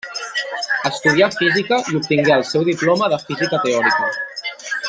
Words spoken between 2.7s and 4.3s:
diploma de física teòrica.